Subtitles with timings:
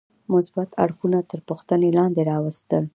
[0.33, 2.83] مثبت اړخونه تر پوښتنې لاندې راوستل.